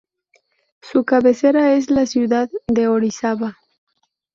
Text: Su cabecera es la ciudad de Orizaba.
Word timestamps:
Su 0.81 1.03
cabecera 1.03 1.75
es 1.75 1.91
la 1.91 2.07
ciudad 2.07 2.49
de 2.67 2.87
Orizaba. 2.87 3.59